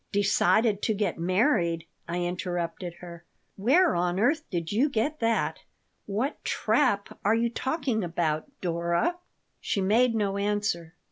[0.11, 3.23] "Decided to get married?" I interrupted her.
[3.55, 5.59] "Where on earth did you get that?
[6.07, 9.17] What 'trap' are you talking about, Dora?"
[9.59, 10.95] She made no answer.